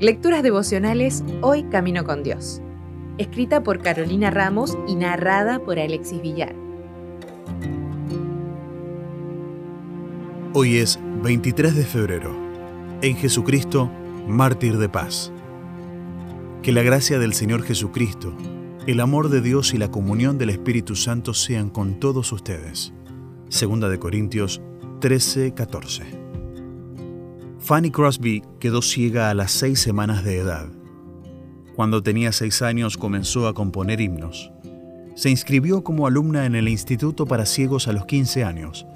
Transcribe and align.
Lecturas 0.00 0.42
devocionales 0.42 1.22
Hoy 1.42 1.64
Camino 1.64 2.04
con 2.04 2.22
Dios. 2.22 2.62
Escrita 3.18 3.62
por 3.62 3.82
Carolina 3.82 4.30
Ramos 4.30 4.78
y 4.88 4.94
narrada 4.94 5.58
por 5.58 5.78
Alexis 5.78 6.22
Villar. 6.22 6.54
Hoy 10.54 10.78
es 10.78 10.98
23 11.22 11.76
de 11.76 11.84
febrero. 11.84 12.34
En 13.02 13.14
Jesucristo, 13.16 13.90
mártir 14.26 14.78
de 14.78 14.88
paz. 14.88 15.32
Que 16.62 16.72
la 16.72 16.82
gracia 16.82 17.18
del 17.18 17.34
Señor 17.34 17.62
Jesucristo, 17.62 18.34
el 18.86 19.00
amor 19.00 19.28
de 19.28 19.42
Dios 19.42 19.74
y 19.74 19.78
la 19.78 19.90
comunión 19.90 20.38
del 20.38 20.50
Espíritu 20.50 20.96
Santo 20.96 21.34
sean 21.34 21.68
con 21.70 22.00
todos 22.00 22.32
ustedes. 22.32 22.92
Segunda 23.48 23.88
de 23.88 23.98
Corintios 23.98 24.62
13, 25.00 25.52
14. 25.52 26.19
Fanny 27.70 27.92
Crosby 27.92 28.42
quedó 28.58 28.82
ciega 28.82 29.30
a 29.30 29.34
las 29.34 29.52
seis 29.52 29.78
semanas 29.78 30.24
de 30.24 30.38
edad. 30.38 30.66
Cuando 31.76 32.02
tenía 32.02 32.32
seis 32.32 32.62
años 32.62 32.96
comenzó 32.96 33.46
a 33.46 33.54
componer 33.54 34.00
himnos. 34.00 34.50
Se 35.14 35.30
inscribió 35.30 35.84
como 35.84 36.08
alumna 36.08 36.46
en 36.46 36.56
el 36.56 36.66
Instituto 36.66 37.26
para 37.26 37.46
Ciegos 37.46 37.86
a 37.86 37.92
los 37.92 38.06
15 38.06 38.42
años 38.42 38.88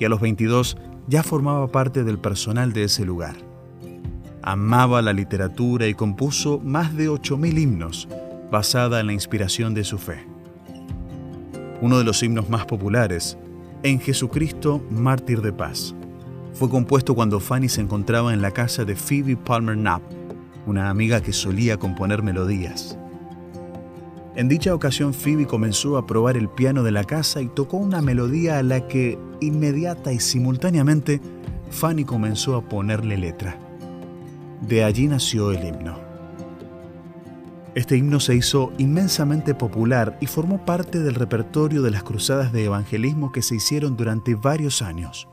y 0.00 0.06
a 0.06 0.08
los 0.08 0.20
22 0.20 0.76
ya 1.06 1.22
formaba 1.22 1.68
parte 1.68 2.02
del 2.02 2.18
personal 2.18 2.72
de 2.72 2.82
ese 2.82 3.04
lugar. 3.04 3.36
Amaba 4.42 5.02
la 5.02 5.12
literatura 5.12 5.86
y 5.86 5.94
compuso 5.94 6.58
más 6.58 6.96
de 6.96 7.08
8.000 7.08 7.60
himnos 7.60 8.08
basada 8.50 8.98
en 8.98 9.06
la 9.06 9.12
inspiración 9.12 9.72
de 9.72 9.84
su 9.84 9.98
fe. 9.98 10.26
Uno 11.80 11.96
de 11.96 12.02
los 12.02 12.24
himnos 12.24 12.50
más 12.50 12.66
populares, 12.66 13.38
En 13.84 14.00
Jesucristo, 14.00 14.82
mártir 14.90 15.42
de 15.42 15.52
paz 15.52 15.94
fue 16.58 16.70
compuesto 16.70 17.14
cuando 17.14 17.38
Fanny 17.38 17.68
se 17.68 17.82
encontraba 17.82 18.32
en 18.32 18.40
la 18.40 18.50
casa 18.50 18.86
de 18.86 18.96
Phoebe 18.96 19.36
Palmer 19.36 19.76
Knapp, 19.76 20.00
una 20.66 20.88
amiga 20.88 21.20
que 21.20 21.34
solía 21.34 21.76
componer 21.76 22.22
melodías. 22.22 22.98
En 24.34 24.48
dicha 24.48 24.74
ocasión 24.74 25.12
Phoebe 25.12 25.46
comenzó 25.46 25.98
a 25.98 26.06
probar 26.06 26.34
el 26.38 26.48
piano 26.48 26.82
de 26.82 26.92
la 26.92 27.04
casa 27.04 27.42
y 27.42 27.48
tocó 27.48 27.76
una 27.76 28.00
melodía 28.00 28.58
a 28.58 28.62
la 28.62 28.88
que 28.88 29.18
inmediata 29.40 30.14
y 30.14 30.20
simultáneamente 30.20 31.20
Fanny 31.70 32.06
comenzó 32.06 32.56
a 32.56 32.66
ponerle 32.66 33.18
letra. 33.18 33.58
De 34.62 34.82
allí 34.82 35.08
nació 35.08 35.52
el 35.52 35.62
himno. 35.62 35.98
Este 37.74 37.98
himno 37.98 38.18
se 38.18 38.34
hizo 38.34 38.72
inmensamente 38.78 39.54
popular 39.54 40.16
y 40.22 40.26
formó 40.26 40.64
parte 40.64 41.00
del 41.00 41.16
repertorio 41.16 41.82
de 41.82 41.90
las 41.90 42.02
cruzadas 42.02 42.50
de 42.50 42.64
evangelismo 42.64 43.30
que 43.30 43.42
se 43.42 43.56
hicieron 43.56 43.98
durante 43.98 44.34
varios 44.34 44.80
años 44.80 45.28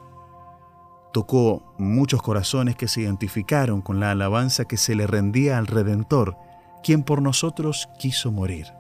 tocó 1.13 1.73
muchos 1.77 2.21
corazones 2.21 2.75
que 2.75 2.89
se 2.89 3.01
identificaron 3.01 3.81
con 3.81 4.01
la 4.01 4.11
alabanza 4.11 4.65
que 4.65 4.77
se 4.77 4.95
le 4.95 5.07
rendía 5.07 5.57
al 5.57 5.67
Redentor, 5.67 6.35
quien 6.83 7.03
por 7.03 7.21
nosotros 7.21 7.87
quiso 7.97 8.31
morir, 8.31 8.73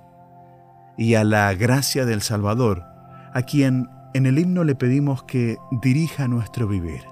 y 0.97 1.13
a 1.13 1.23
la 1.23 1.53
gracia 1.53 2.05
del 2.05 2.21
Salvador, 2.21 2.83
a 3.33 3.43
quien 3.43 3.87
en 4.13 4.25
el 4.25 4.39
himno 4.39 4.63
le 4.63 4.75
pedimos 4.75 5.23
que 5.23 5.57
dirija 5.71 6.27
nuestro 6.27 6.67
vivir. 6.67 7.03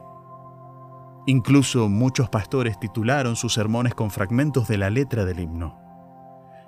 Incluso 1.28 1.88
muchos 1.88 2.30
pastores 2.30 2.80
titularon 2.80 3.36
sus 3.36 3.54
sermones 3.54 3.94
con 3.94 4.10
fragmentos 4.10 4.68
de 4.68 4.78
la 4.78 4.90
letra 4.90 5.24
del 5.24 5.40
himno. 5.40 5.80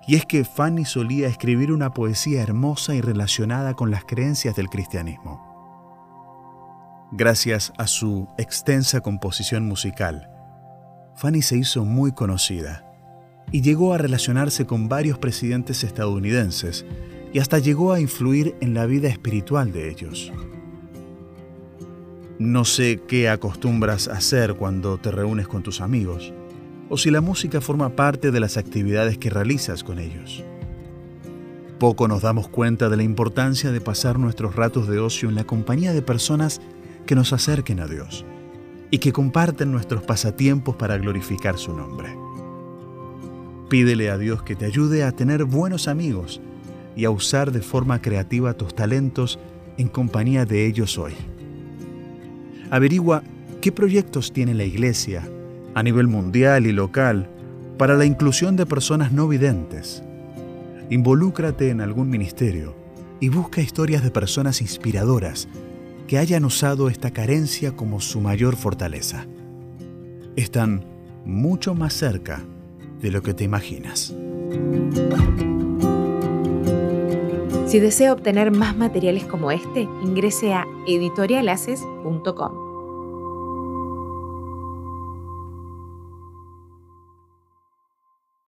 Y 0.07 0.15
es 0.15 0.25
que 0.25 0.45
Fanny 0.45 0.85
solía 0.85 1.27
escribir 1.27 1.71
una 1.71 1.91
poesía 1.91 2.43
hermosa 2.43 2.93
y 2.93 3.01
relacionada 3.01 3.73
con 3.73 3.89
las 3.89 4.05
creencias 4.05 4.55
del 4.55 4.69
cristianismo. 4.69 5.52
Gracias 7.15 7.71
a 7.77 7.85
su 7.85 8.27
extensa 8.39 9.01
composición 9.01 9.67
musical, 9.67 10.31
Fanny 11.15 11.43
se 11.43 11.55
hizo 11.55 11.85
muy 11.85 12.11
conocida 12.11 12.91
y 13.51 13.61
llegó 13.61 13.93
a 13.93 13.99
relacionarse 13.99 14.65
con 14.65 14.89
varios 14.89 15.19
presidentes 15.19 15.83
estadounidenses 15.83 16.87
y 17.31 17.37
hasta 17.37 17.59
llegó 17.59 17.93
a 17.93 17.99
influir 17.99 18.55
en 18.61 18.73
la 18.73 18.87
vida 18.87 19.09
espiritual 19.09 19.71
de 19.71 19.91
ellos. 19.91 20.33
No 22.39 22.65
sé 22.65 22.99
qué 23.07 23.29
acostumbras 23.29 24.07
hacer 24.07 24.55
cuando 24.55 24.97
te 24.97 25.11
reúnes 25.11 25.47
con 25.47 25.61
tus 25.61 25.81
amigos, 25.81 26.33
o 26.89 26.97
si 26.97 27.11
la 27.11 27.21
música 27.21 27.61
forma 27.61 27.95
parte 27.95 28.31
de 28.31 28.39
las 28.39 28.57
actividades 28.57 29.19
que 29.19 29.29
realizas 29.29 29.83
con 29.83 29.99
ellos. 29.99 30.43
Poco 31.77 32.07
nos 32.07 32.23
damos 32.23 32.47
cuenta 32.47 32.89
de 32.89 32.97
la 32.97 33.03
importancia 33.03 33.71
de 33.71 33.81
pasar 33.81 34.17
nuestros 34.17 34.55
ratos 34.55 34.87
de 34.87 34.97
ocio 34.97 35.29
en 35.29 35.35
la 35.35 35.43
compañía 35.43 35.93
de 35.93 36.01
personas 36.01 36.59
que 37.05 37.15
nos 37.15 37.33
acerquen 37.33 37.79
a 37.79 37.87
Dios 37.87 38.25
y 38.91 38.99
que 38.99 39.11
comparten 39.11 39.71
nuestros 39.71 40.03
pasatiempos 40.03 40.75
para 40.75 40.97
glorificar 40.97 41.57
su 41.57 41.75
nombre. 41.75 42.15
Pídele 43.69 44.09
a 44.09 44.17
Dios 44.17 44.43
que 44.43 44.55
te 44.55 44.65
ayude 44.65 45.03
a 45.03 45.11
tener 45.11 45.45
buenos 45.45 45.87
amigos 45.87 46.41
y 46.95 47.05
a 47.05 47.09
usar 47.09 47.51
de 47.51 47.61
forma 47.61 48.01
creativa 48.01 48.53
tus 48.53 48.75
talentos 48.75 49.39
en 49.77 49.87
compañía 49.87 50.45
de 50.45 50.67
ellos 50.67 50.97
hoy. 50.97 51.13
Averigua 52.69 53.23
qué 53.61 53.71
proyectos 53.71 54.31
tiene 54.31 54.53
la 54.53 54.63
Iglesia 54.63 55.27
a 55.73 55.81
nivel 55.81 56.07
mundial 56.07 56.67
y 56.67 56.71
local 56.71 57.27
para 57.77 57.95
la 57.95 58.05
inclusión 58.05 58.55
de 58.55 58.65
personas 58.65 59.11
no 59.11 59.27
videntes. 59.27 60.03
Involúcrate 60.89 61.69
en 61.69 61.81
algún 61.81 62.09
ministerio 62.09 62.75
y 63.19 63.29
busca 63.29 63.61
historias 63.61 64.03
de 64.03 64.11
personas 64.11 64.61
inspiradoras 64.61 65.47
que 66.07 66.17
hayan 66.17 66.45
usado 66.45 66.89
esta 66.89 67.11
carencia 67.11 67.75
como 67.75 67.99
su 67.99 68.21
mayor 68.21 68.55
fortaleza. 68.55 69.25
Están 70.35 70.85
mucho 71.25 71.75
más 71.75 71.93
cerca 71.93 72.43
de 73.01 73.11
lo 73.11 73.21
que 73.21 73.33
te 73.33 73.43
imaginas. 73.43 74.13
Si 77.67 77.79
desea 77.79 78.13
obtener 78.13 78.51
más 78.51 78.77
materiales 78.77 79.25
como 79.25 79.51
este, 79.51 79.81
ingrese 80.03 80.53
a 80.53 80.65
editorialaces.com. 80.87 82.62